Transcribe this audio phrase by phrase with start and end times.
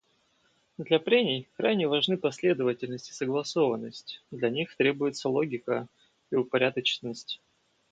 [0.79, 5.87] Для прений крайне важны последовательность и согласованность; для них требуются логика
[6.31, 7.39] и упорядоченность.